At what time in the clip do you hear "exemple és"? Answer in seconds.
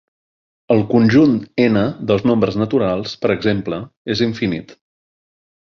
3.37-4.29